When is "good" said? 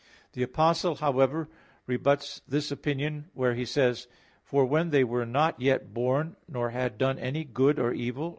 7.43-7.77